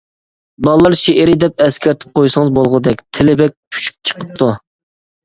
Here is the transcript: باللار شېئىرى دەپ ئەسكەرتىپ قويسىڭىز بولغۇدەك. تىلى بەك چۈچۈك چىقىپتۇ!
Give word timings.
باللار 0.67 0.95
شېئىرى 1.01 1.35
دەپ 1.43 1.61
ئەسكەرتىپ 1.65 2.15
قويسىڭىز 2.19 2.49
بولغۇدەك. 2.55 3.05
تىلى 3.19 3.37
بەك 3.43 3.55
چۈچۈك 3.77 4.01
چىقىپتۇ! 4.11 4.49